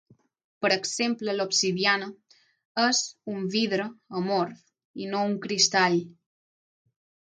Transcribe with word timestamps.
Per 0.65 0.69
exemple 0.75 1.35
l'obsidiana 1.35 2.09
és 2.87 3.03
un 3.35 3.47
vidre 3.59 3.89
amorf 4.23 4.67
i 5.05 5.15
no 5.15 5.27
un 5.33 5.41
cristall. 5.49 6.05